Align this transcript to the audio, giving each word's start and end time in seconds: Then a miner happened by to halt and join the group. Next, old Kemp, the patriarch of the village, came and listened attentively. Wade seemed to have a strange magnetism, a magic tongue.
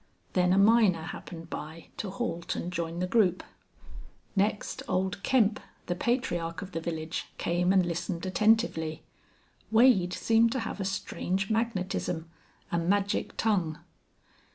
Then 0.33 0.51
a 0.51 0.57
miner 0.57 1.03
happened 1.03 1.51
by 1.51 1.89
to 1.97 2.09
halt 2.09 2.55
and 2.55 2.73
join 2.73 2.97
the 2.97 3.05
group. 3.05 3.43
Next, 4.35 4.81
old 4.87 5.21
Kemp, 5.21 5.59
the 5.85 5.93
patriarch 5.93 6.63
of 6.63 6.71
the 6.71 6.79
village, 6.81 7.27
came 7.37 7.71
and 7.71 7.85
listened 7.85 8.25
attentively. 8.25 9.03
Wade 9.69 10.11
seemed 10.13 10.51
to 10.53 10.61
have 10.61 10.79
a 10.79 10.85
strange 10.85 11.51
magnetism, 11.51 12.27
a 12.71 12.79
magic 12.79 13.37
tongue. 13.37 13.77